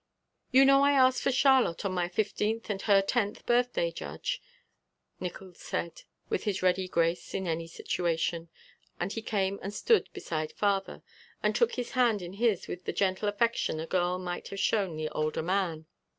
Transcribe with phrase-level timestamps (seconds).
[0.49, 4.41] "You know I asked for Charlotte on my fifteenth and her tenth birthday, Judge,"
[5.19, 8.49] Nickols said, with his ready grace in any situation,
[8.99, 11.03] and he came and stood beside father
[11.43, 14.95] and took his hand in his with the gentle affection a girl might have shown
[14.97, 15.85] the older man.